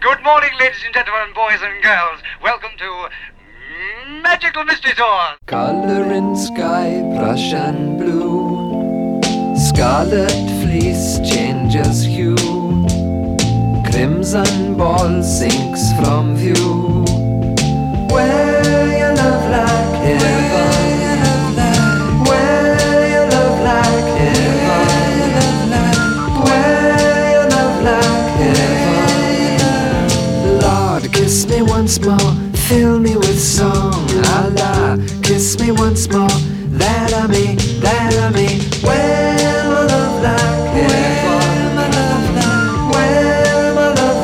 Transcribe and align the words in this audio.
Good 0.00 0.22
morning, 0.22 0.48
ladies 0.58 0.82
and 0.82 0.94
gentlemen, 0.94 1.34
boys 1.34 1.60
and 1.60 1.82
girls. 1.82 2.20
Welcome 2.42 2.70
to 2.78 3.08
Magical 4.22 4.64
Mystery 4.64 4.94
Tour. 4.94 5.36
Color 5.44 6.10
in 6.10 6.34
sky, 6.36 7.02
Prussian 7.18 7.98
blue. 7.98 9.20
Scarlet 9.58 10.32
fleece 10.62 11.18
changes 11.18 12.02
hue. 12.02 12.34
Crimson 13.90 14.78
ball 14.78 15.22
sinks 15.22 15.92
from 16.00 16.34
view. 16.34 16.79
Once 35.70 36.10
more, 36.10 36.28
that 36.78 37.14
I 37.14 37.26
may, 37.28 37.54
that 37.80 38.12
I 38.14 38.30
may. 38.30 38.58
Wear 38.82 39.36
my 39.70 39.84
love 39.86 40.22
like 40.22 40.72
heaven. 40.74 41.30
Wear 42.92 43.74
my 43.74 43.88
love. 43.94 44.20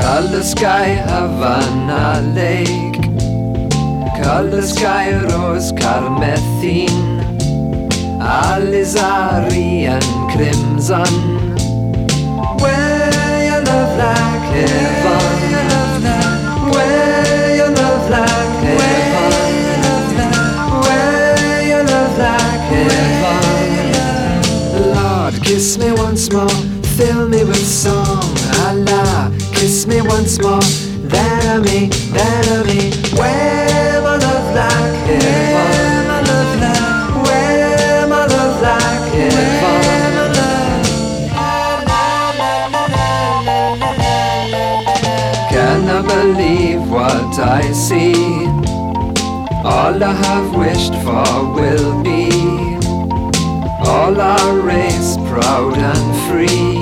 Color 0.00 0.42
sky, 0.42 0.88
Havana 1.08 2.20
Lake. 2.34 3.02
Color 4.22 4.62
sky, 4.62 5.12
rose 5.24 5.72
carmethine. 5.72 7.20
Alizarin 8.20 10.00
crimson. 10.32 11.33
Kiss 25.54 25.78
me 25.78 25.92
once 25.92 26.32
more, 26.32 26.48
fill 26.96 27.28
me 27.28 27.44
with 27.44 27.64
song. 27.64 28.24
Allah, 28.66 29.30
kiss 29.52 29.86
me 29.86 30.00
once 30.02 30.40
more, 30.42 30.58
that 31.08 31.44
I 31.46 31.58
may, 31.58 31.86
that 31.86 32.48
I 32.48 32.64
may. 32.64 32.90
Wear 33.16 34.02
my 34.02 34.16
love 34.16 34.54
like 34.54 35.22
heaven. 35.22 35.73
I 47.38 47.72
see? 47.72 48.46
All 49.64 50.02
I 50.02 50.12
have 50.12 50.54
wished 50.54 50.94
for 51.04 51.52
will 51.52 52.02
be. 52.02 52.30
All 53.86 54.20
our 54.20 54.60
race 54.60 55.16
proud 55.16 55.76
and 55.76 56.16
free. 56.28 56.73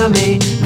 That 0.00 0.12
I 0.12 0.57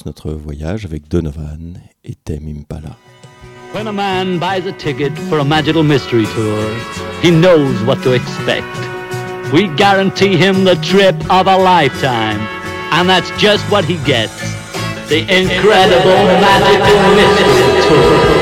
recommence 0.00 0.06
notre 0.06 0.32
voyage 0.32 0.84
avec 0.84 1.08
Donovan 1.08 1.80
et 2.04 2.16
Impala. 2.28 2.96
When 3.72 3.86
a 3.86 3.92
man 3.92 4.38
buys 4.38 4.66
a 4.66 4.72
ticket 4.72 5.16
for 5.28 5.38
a 5.38 5.44
magical 5.44 5.82
mystery 5.82 6.26
tour, 6.34 6.70
he 7.22 7.30
knows 7.30 7.80
what 7.84 8.02
to 8.02 8.12
expect. 8.12 8.66
We 9.52 9.68
guarantee 9.76 10.36
him 10.36 10.64
the 10.64 10.76
trip 10.76 11.14
of 11.30 11.46
a 11.46 11.56
lifetime, 11.56 12.40
and 12.92 13.08
that's 13.08 13.30
just 13.38 13.64
what 13.70 13.84
he 13.84 13.96
gets. 14.04 14.32
The 15.08 15.20
incredible 15.20 16.24
magical 16.40 17.00
mystery 17.14 17.88
tour. 17.88 18.39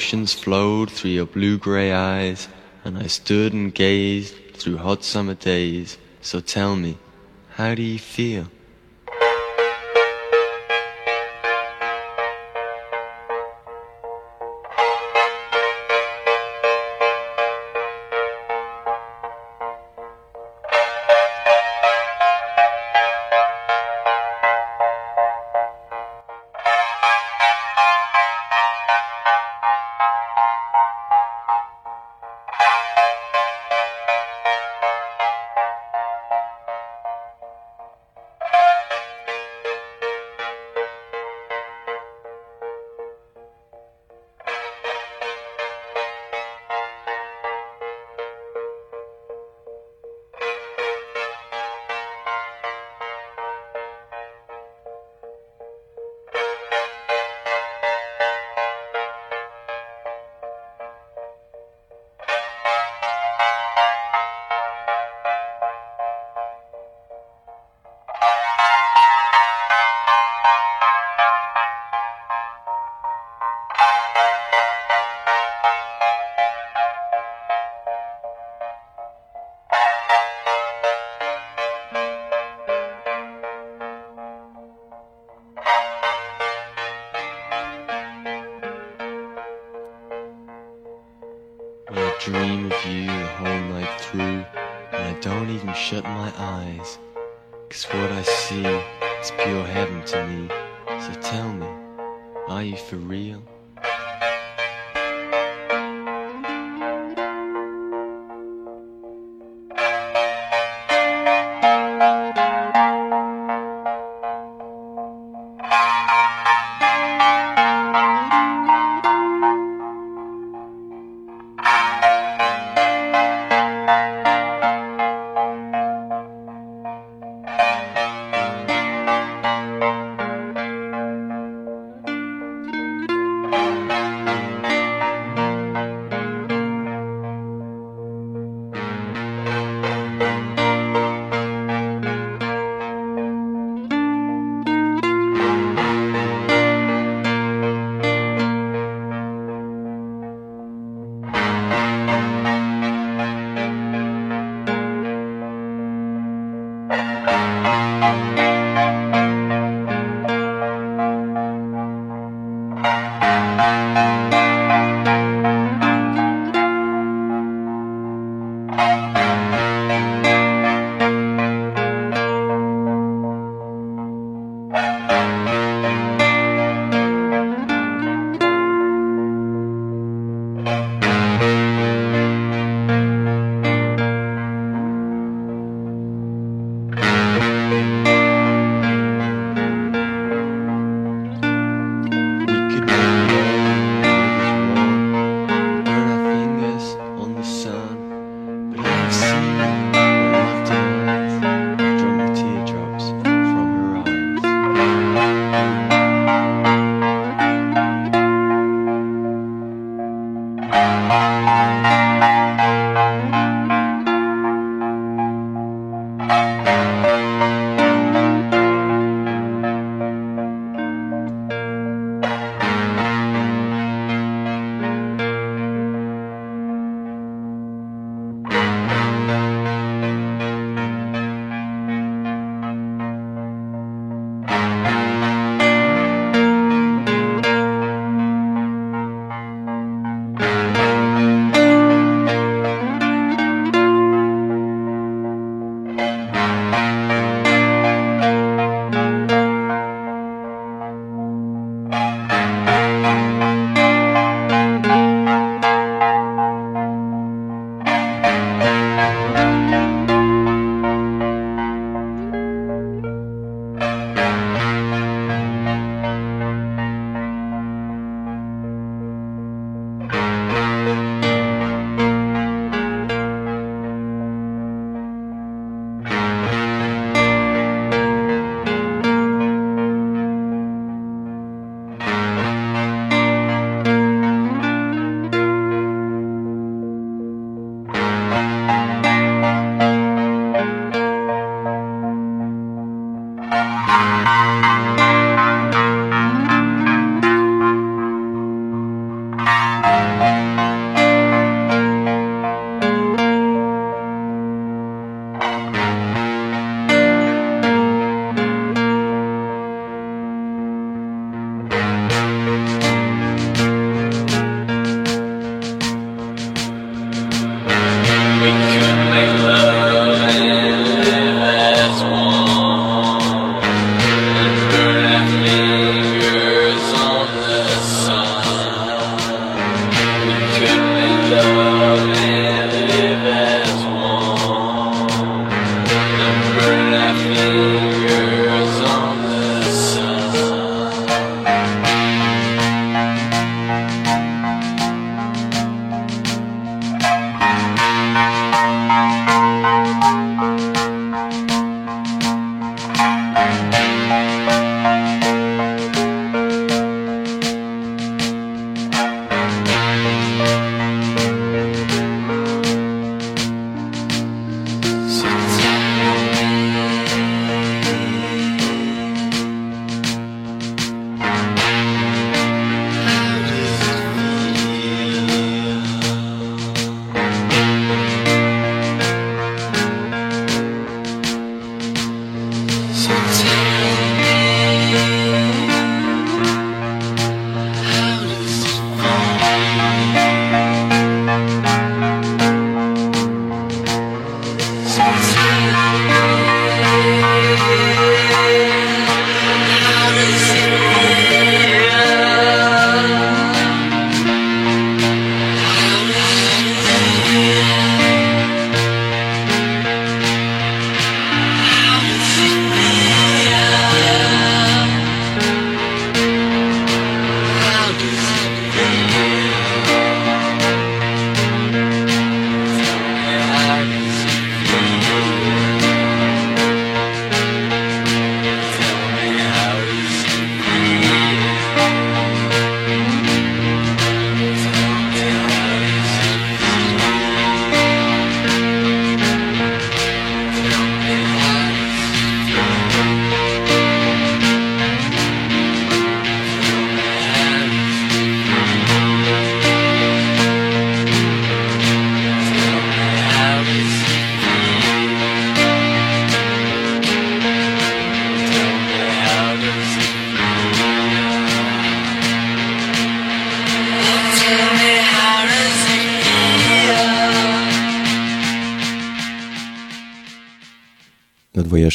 Oceans 0.00 0.32
flowed 0.32 0.90
through 0.90 1.10
your 1.10 1.26
blue 1.26 1.58
grey 1.58 1.92
eyes, 1.92 2.48
and 2.86 2.96
I 2.96 3.06
stood 3.06 3.52
and 3.52 3.74
gazed 3.74 4.34
through 4.54 4.78
hot 4.78 5.04
summer 5.04 5.34
days. 5.34 5.98
So 6.22 6.40
tell 6.40 6.74
me, 6.74 6.96
how 7.50 7.74
do 7.74 7.82
you 7.82 7.98
feel? 7.98 8.46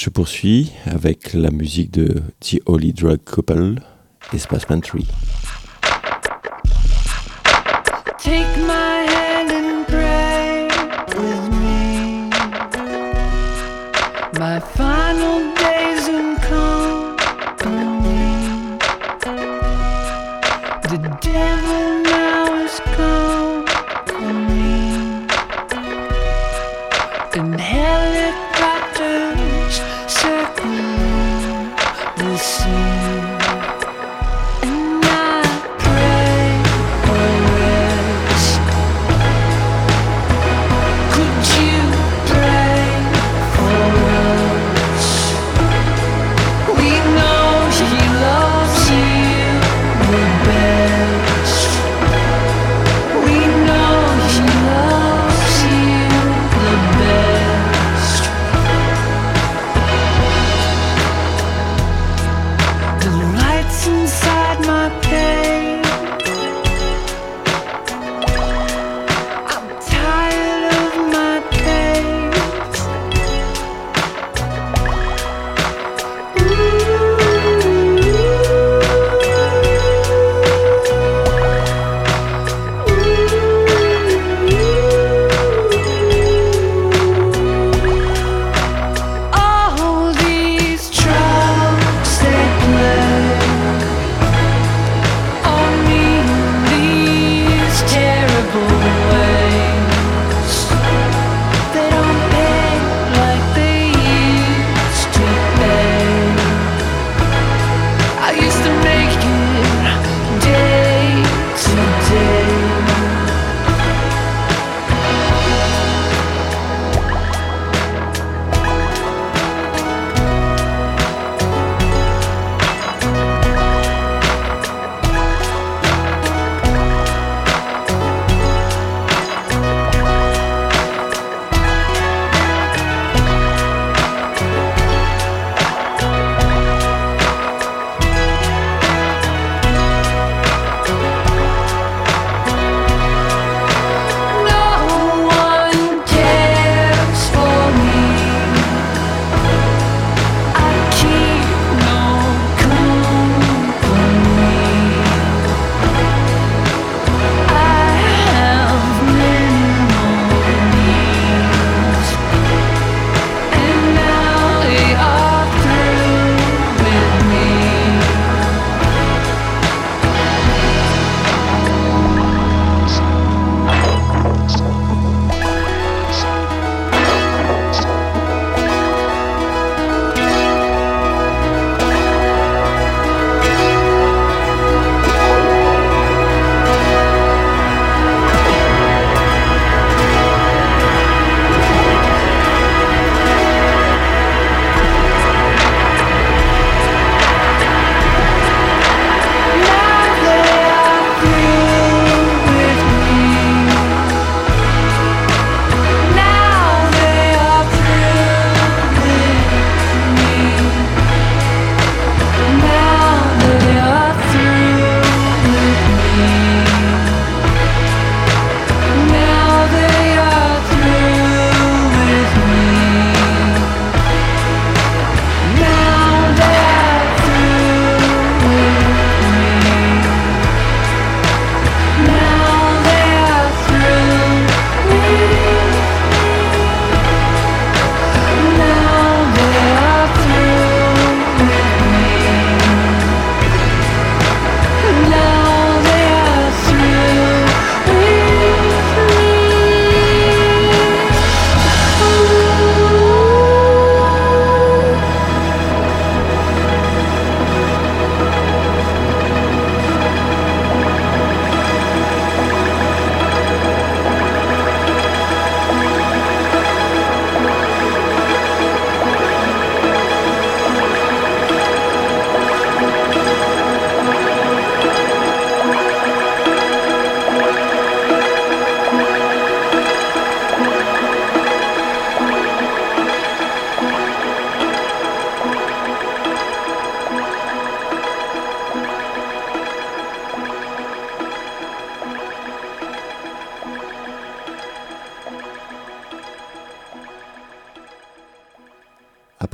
Je 0.05 0.11
poursuis 0.11 0.71
avec 0.85 1.33
la 1.33 1.49
musique 1.49 1.89
de 1.89 2.21
The 2.39 2.59
Holy 2.67 2.93
Drug 2.93 3.17
Couple, 3.25 3.81
Espace 4.33 4.65
Pantry. 4.65 5.07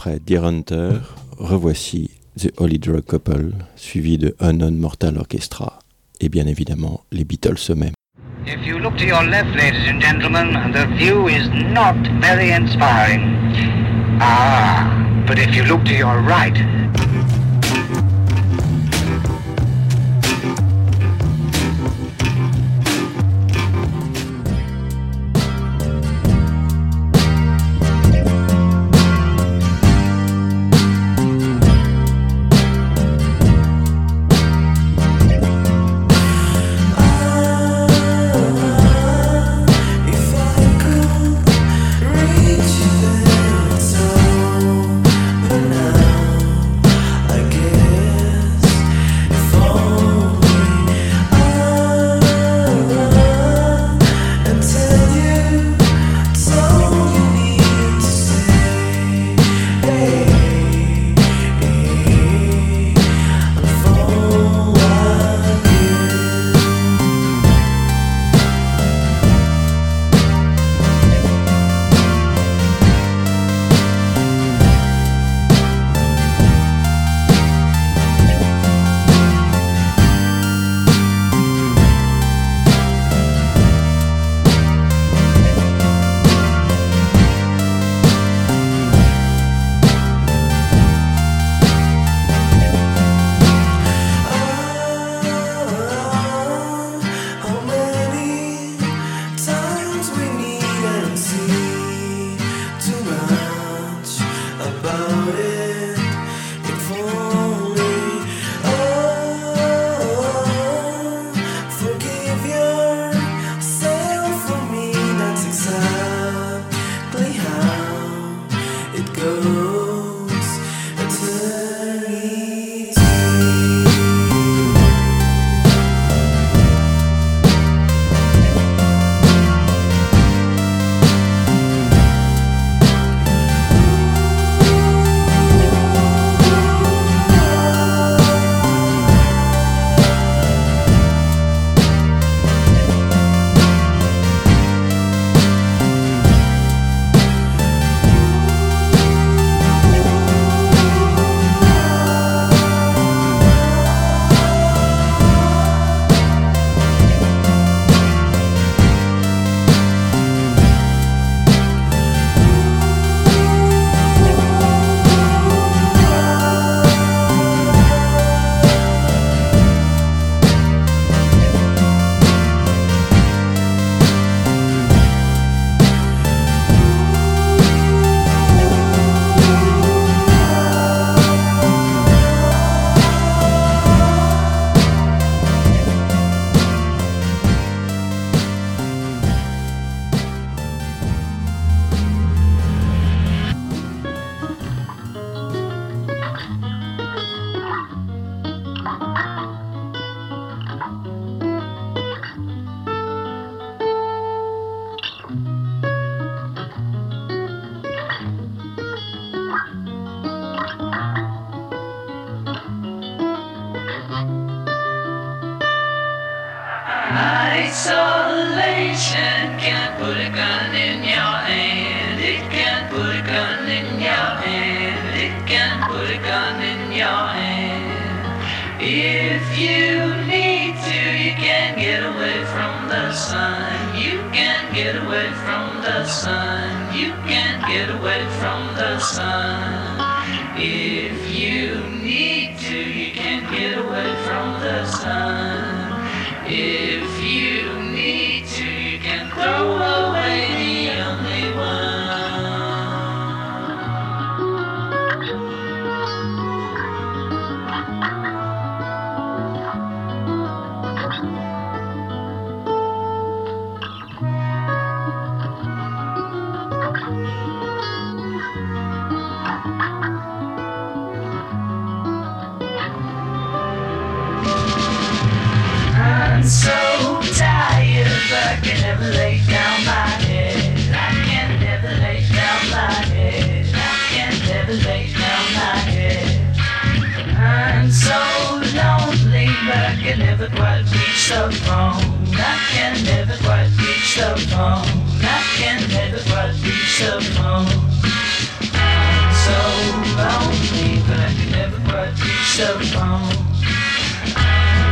après 0.01 0.19
Dear 0.25 0.45
Hunter, 0.45 0.93
revoici 1.37 2.09
The 2.35 2.51
Holy 2.57 2.79
Drug 2.79 3.03
Couple, 3.05 3.51
suivi 3.75 4.17
de 4.17 4.35
Unknown 4.39 4.75
Mortal 4.75 5.15
Orchestra, 5.19 5.77
et 6.19 6.27
bien 6.27 6.47
évidemment 6.47 7.01
les 7.11 7.23
Beatles 7.23 7.59
eux-mêmes. 7.69 7.93
If 8.47 8.65
you 8.65 8.79
look 8.79 8.97
to 8.97 9.05
your 9.05 9.21
left, 9.21 9.55
ladies 9.55 9.87
and 9.87 10.01
gentlemen, 10.01 10.71
the 10.73 10.87
view 10.97 11.27
is 11.27 11.47
not 11.71 11.93
very 12.19 12.49
inspiring. 12.49 13.37
Ah, 14.19 14.89
but 15.27 15.37
if 15.37 15.55
you 15.55 15.65
look 15.65 15.83
to 15.83 15.93
your 15.93 16.19
right... 16.23 16.57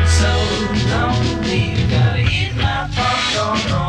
so 0.07 0.31
lonely, 0.91 1.73
gotta 1.89 2.21
eat 2.21 2.53
my 2.55 2.87
popcorn 2.93 3.88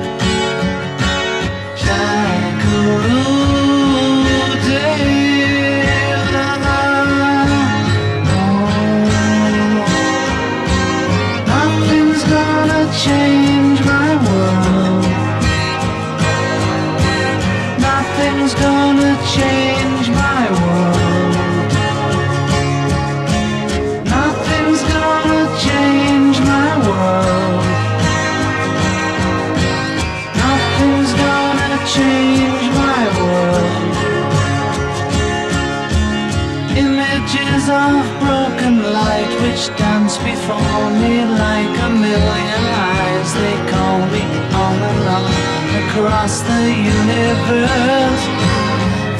Images 36.81 37.69
of 37.69 38.01
broken 38.25 38.75
light 38.97 39.31
which 39.43 39.63
dance 39.77 40.17
before 40.17 40.89
me 41.01 41.23
like 41.45 41.75
a 41.87 41.89
million 42.07 42.63
eyes. 42.89 43.29
They 43.41 43.57
call 43.71 43.99
me 44.13 44.23
on 44.65 44.77
and 44.89 45.07
on 45.17 45.61
across 45.83 46.41
the 46.41 46.63
universe. 46.97 48.23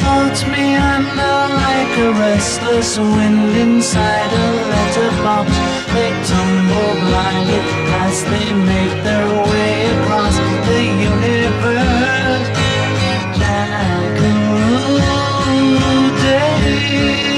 Floats 0.01 0.41
me 0.53 0.75
under 0.75 1.37
like 1.63 1.93
a 2.07 2.09
restless 2.25 2.97
wind 2.97 3.55
inside 3.65 4.31
a 4.45 4.47
letterbox. 4.71 5.49
They 5.93 6.11
tumble 6.31 6.93
blindly 7.05 7.61
as 8.05 8.15
they 8.31 8.47
make 8.71 8.95
their 9.03 9.29
way 9.51 9.73
across 9.95 10.35
the 10.67 10.81
universe. 11.13 12.01
David. 16.21 17.19
Oh, 17.23 17.30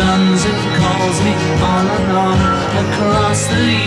suns. 0.00 0.44
It 0.50 0.58
calls 0.80 1.18
me 1.26 1.32
on 1.72 1.84
and 1.96 2.12
on 2.24 2.38
across 2.84 3.40
the 3.48 3.79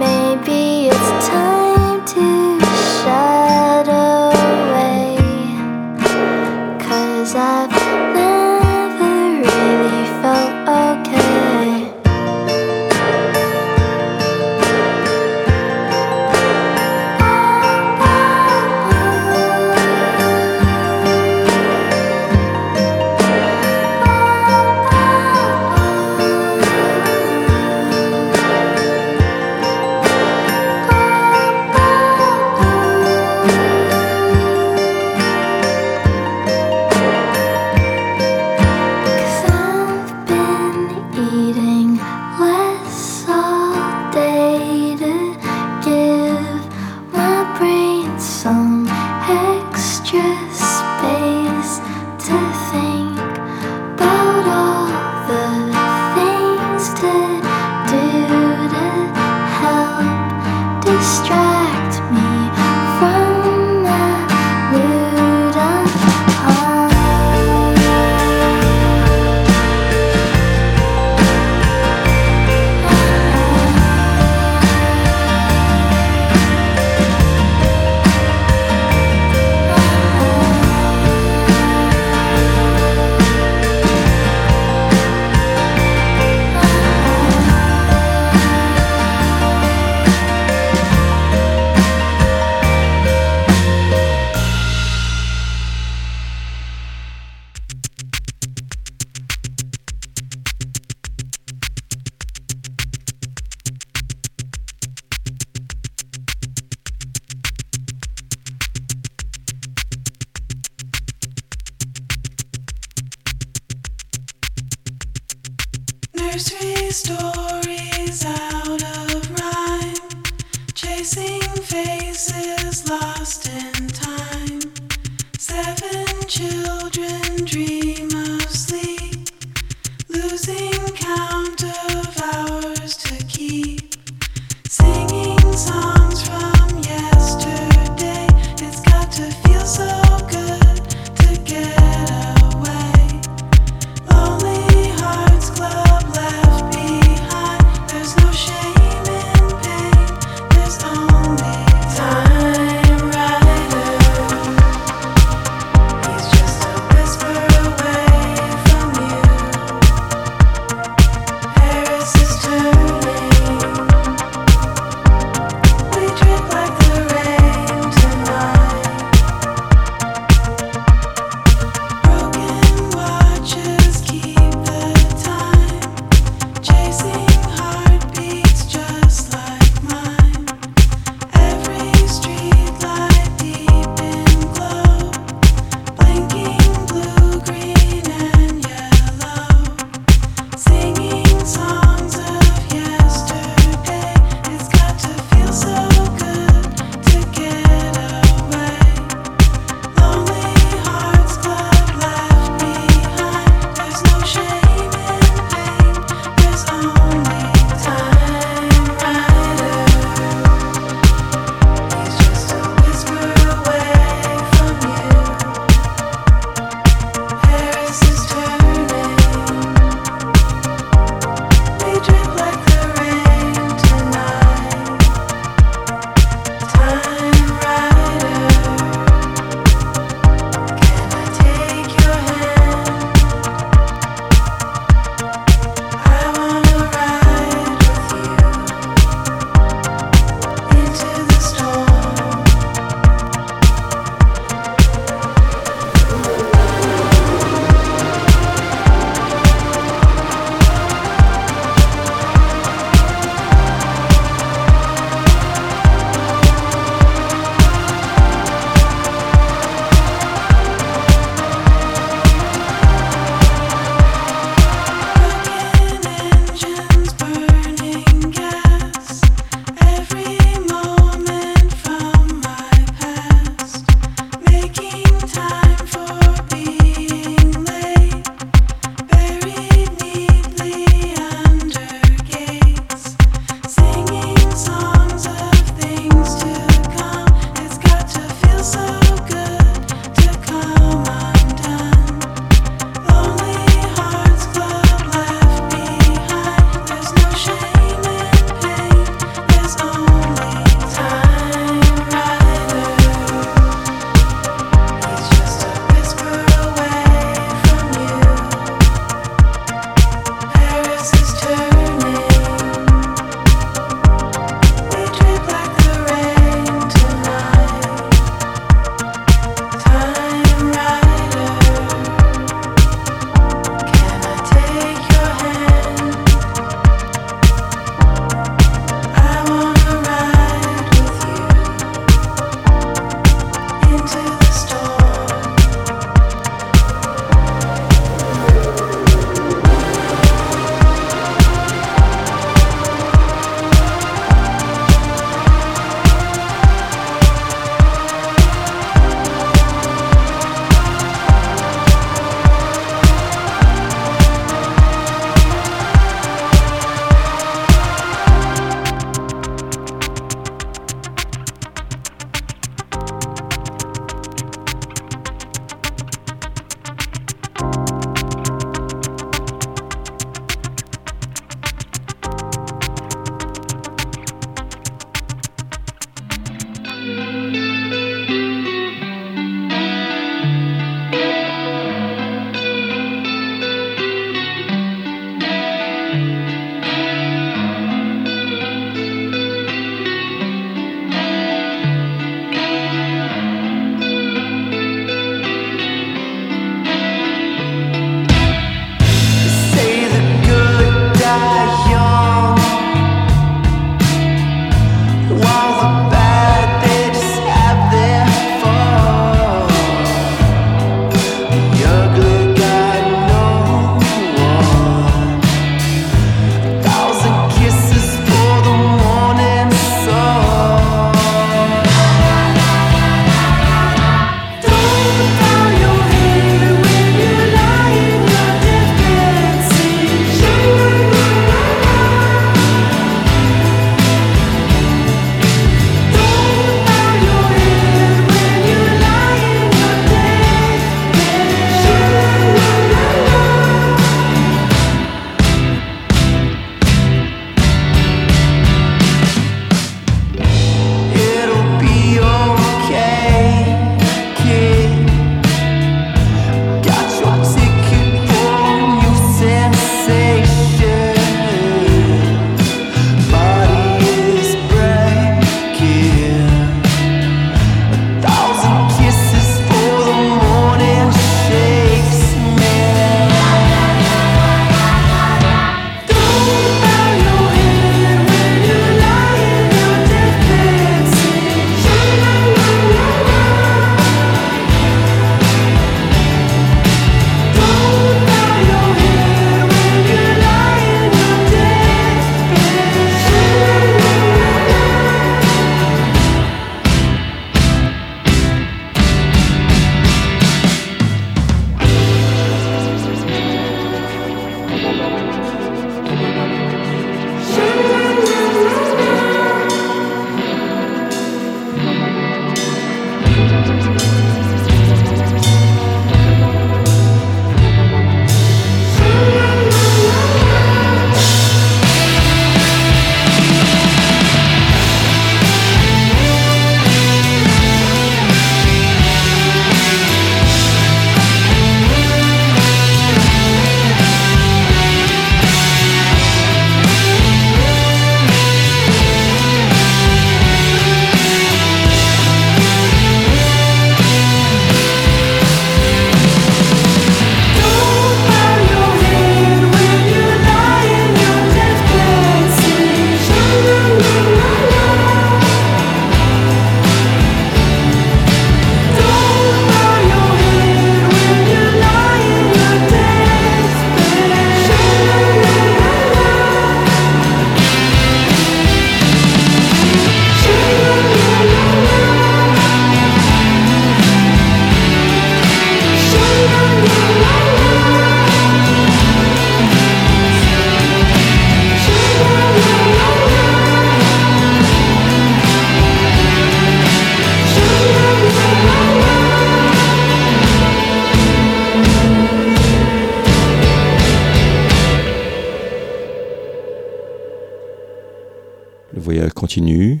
voyage 599.04 599.32
continue. 599.34 600.00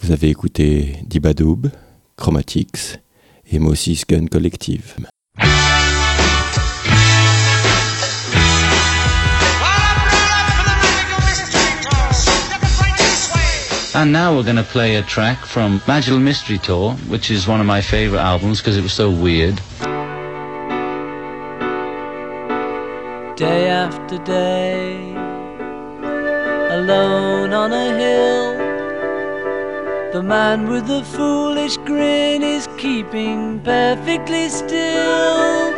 Vous 0.00 0.12
avez 0.12 0.28
écouté 0.28 0.96
Beabadoobe, 1.10 1.70
Chromatics 2.16 3.00
et 3.50 3.58
Moses 3.58 4.04
Gunn 4.08 4.28
Collective. 4.28 4.94
And 13.94 14.12
now 14.12 14.36
we're 14.36 14.44
going 14.44 14.54
to 14.54 14.62
play 14.62 14.94
a 14.94 15.02
track 15.02 15.44
from 15.44 15.80
Magical 15.88 16.20
Mystery 16.20 16.58
Tour, 16.58 16.92
which 17.08 17.32
is 17.32 17.48
one 17.48 17.60
of 17.60 17.66
my 17.66 17.80
favorite 17.80 18.20
albums 18.20 18.60
because 18.60 18.76
it 18.76 18.82
was 18.82 18.92
so 18.92 19.10
weird. 19.10 19.60
day 23.38 23.68
after 23.68 24.18
day, 24.24 25.07
alone 26.88 27.52
on 27.52 27.70
a 27.70 27.88
hill. 27.98 28.56
The 30.12 30.22
man 30.22 30.68
with 30.70 30.86
the 30.86 31.04
foolish 31.04 31.76
grin 31.88 32.42
is 32.42 32.66
keeping 32.78 33.60
perfectly 33.60 34.48
still. 34.48 35.72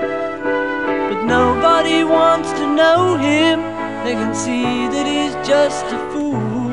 But 1.08 1.24
nobody 1.24 2.04
wants 2.04 2.52
to 2.52 2.74
know 2.80 3.16
him, 3.16 3.58
they 4.04 4.14
can 4.14 4.34
see 4.34 4.86
that 4.94 5.06
he's 5.12 5.34
just 5.46 5.84
a 5.86 5.98
fool. 6.12 6.70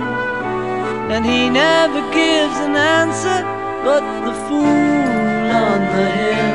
And 1.14 1.26
he 1.26 1.50
never 1.50 2.02
gives 2.14 2.58
an 2.68 2.76
answer, 2.76 3.40
but 3.84 4.04
the 4.28 4.36
fool 4.46 5.42
on 5.66 5.80
the 5.98 6.10
hill 6.20 6.54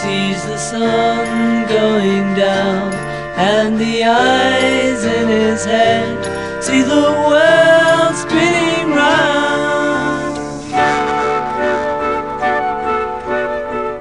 sees 0.00 0.44
the 0.46 0.58
sun 0.58 1.68
going 1.68 2.34
down 2.34 2.92
and 3.36 3.78
the 3.78 4.02
eyes 4.02 5.04
in 5.04 5.28
his 5.28 5.64
head 5.64 6.41
see 6.62 6.82
the 6.82 7.06
world 7.28 8.14
spinning 8.14 8.90
round. 8.94 10.34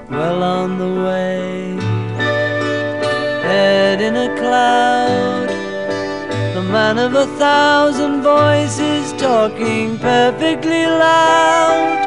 Well 0.07 0.43
on 0.43 0.77
the 0.77 0.91
way, 1.05 1.75
head 3.41 3.99
in 3.99 4.15
a 4.15 4.29
cloud, 4.37 5.49
the 6.53 6.61
man 6.61 6.99
of 6.99 7.15
a 7.15 7.25
thousand 7.39 8.21
voices 8.21 9.11
talking 9.13 9.97
perfectly 9.97 10.85
loud. 10.85 12.05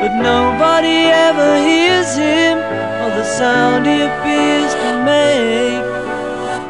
But 0.00 0.14
nobody 0.32 0.98
ever 1.28 1.50
hears 1.58 2.14
him 2.14 2.56
or 3.02 3.10
the 3.18 3.24
sound 3.24 3.84
he 3.84 4.02
appears 4.02 4.72
to 4.74 5.04
make. 5.04 5.99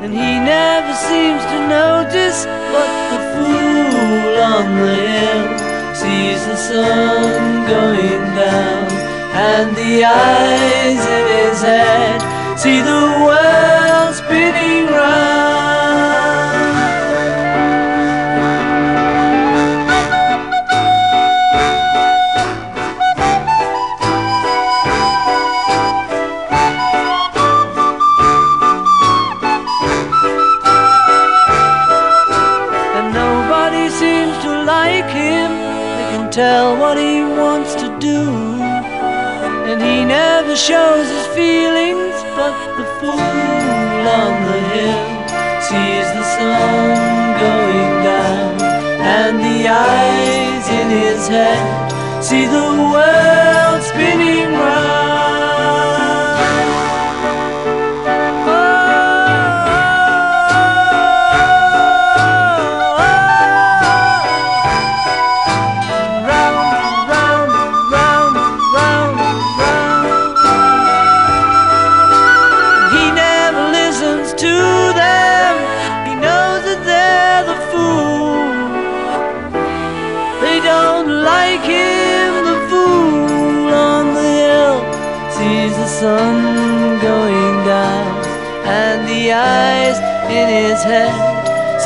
And 0.02 0.14
he 0.14 0.18
never 0.18 0.94
seems 0.94 1.44
to 1.44 1.58
notice 1.68 2.46
But 2.72 2.90
the 3.12 3.20
fool 3.32 4.32
on 4.40 4.64
the 4.80 4.94
hill 4.96 5.94
Sees 5.94 6.40
the 6.46 6.56
sun 6.56 7.68
going 7.68 8.24
down 8.34 8.88
And 9.36 9.76
the 9.76 10.04
eyes 10.04 11.02
in 11.16 11.24
his 11.36 11.60
head 11.60 12.18
See 12.58 12.80
the 12.80 13.02
world 13.26 14.14
spinning 14.14 14.59
see 52.20 52.44
the 52.44 52.90
world 52.90 53.19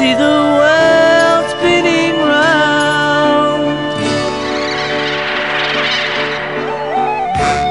see 0.04 0.12
the 0.12 0.36
world 0.58 1.48
spinning 1.48 2.16
round. 2.18 3.64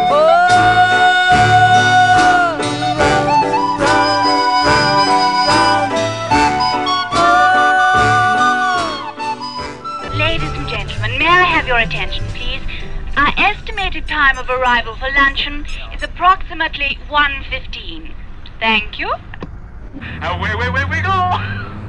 Oh, 0.10 0.50
Ladies 10.18 10.50
and 10.50 10.68
gentlemen, 10.68 11.20
may 11.20 11.28
I 11.28 11.44
have 11.44 11.68
your 11.68 11.78
attention, 11.78 12.26
please? 12.30 12.64
Our 13.16 13.32
estimated 13.38 14.08
time 14.08 14.40
of 14.40 14.50
arrival 14.50 14.96
for 14.96 15.12
luncheon 15.12 15.68
is 15.94 16.02
approximately 16.02 16.98
1.15. 17.10 18.12
Thank 18.60 18.98
you. 18.98 19.14
Away, 20.24 20.52
away, 20.52 20.68
away 20.68 20.86
we 20.86 21.00
go! 21.02 21.83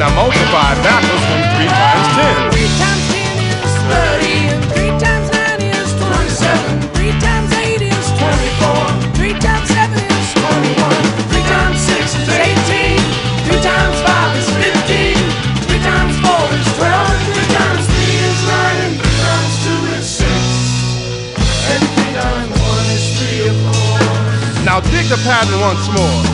Now 0.00 0.08
multiply 0.16 0.72
backwards 0.80 1.20
from 1.28 1.44
3 1.60 1.68
times 1.68 2.08
10. 2.16 2.56
3 2.56 2.72
times 2.80 3.04
10 3.12 3.36
is 3.52 3.68
30. 3.84 4.48
And 4.48 4.64
3 4.72 4.96
times 4.96 5.28
9 5.28 5.60
is 5.60 5.92
27. 5.92 6.88
3 6.96 7.20
times 7.20 7.52
8 7.52 7.84
is 7.84 8.08
24. 8.16 8.80
3 9.20 9.36
times 9.44 9.68
7 9.68 10.00
is 10.00 10.32
21. 10.40 11.04
3 11.36 11.44
times 11.52 11.84
6 11.84 12.16
is 12.16 12.32
18. 12.32 12.96
3 13.44 13.60
times 13.60 14.00
5 14.00 14.40
is 14.40 14.48
15. 14.88 15.20
3 15.68 15.84
times 15.84 16.16
4 16.16 16.48
is 16.48 16.64
12. 16.80 17.20
3 17.36 17.60
times 17.60 17.84
3 17.84 18.24
is 18.24 18.40
9. 18.40 18.80
And 18.80 18.96
3 19.04 19.04
times 19.04 19.52
2 19.68 20.00
is 20.00 20.08
6. 20.16 21.76
And 21.76 21.84
3 21.92 22.08
times 22.16 22.56
1 22.56 22.88
is 22.96 23.04
3 23.20 23.52
or 23.52 23.68
4. 23.68 24.64
Now 24.64 24.80
dig 24.80 25.12
the 25.12 25.20
pattern 25.28 25.60
once 25.60 25.84
more. 25.92 26.24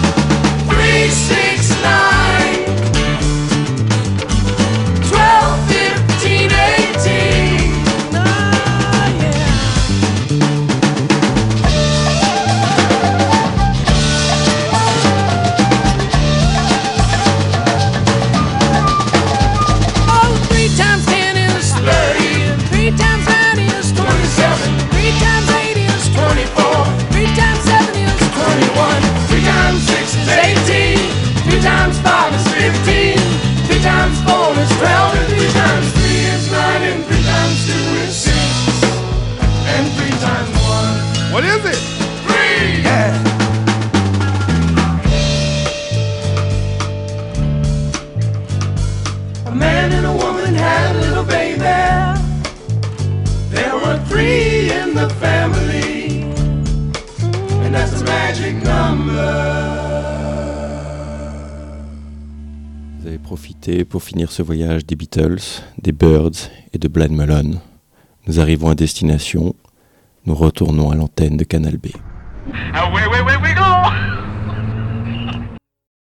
3, 0.70 1.10
pour 63.88 64.02
finir 64.02 64.30
ce 64.30 64.42
voyage 64.42 64.86
des 64.86 64.94
Beatles, 64.94 65.40
des 65.82 65.90
Birds 65.90 66.50
et 66.72 66.78
de 66.78 66.86
Blind 66.86 67.10
Melon. 67.10 67.60
Nous 68.28 68.38
arrivons 68.38 68.68
à 68.68 68.76
destination, 68.76 69.56
nous 70.24 70.34
retournons 70.34 70.90
à 70.90 70.94
l'antenne 70.94 71.36
de 71.36 71.42
Canal 71.42 71.76
B. 71.76 71.88